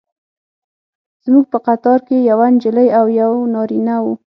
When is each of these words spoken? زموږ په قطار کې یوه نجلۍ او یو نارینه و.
زموږ 1.25 1.45
په 1.51 1.57
قطار 1.67 1.99
کې 2.07 2.17
یوه 2.29 2.47
نجلۍ 2.53 2.87
او 2.99 3.05
یو 3.21 3.31
نارینه 3.53 3.95
و. 4.01 4.05